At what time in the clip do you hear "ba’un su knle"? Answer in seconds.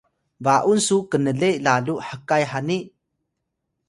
0.45-1.49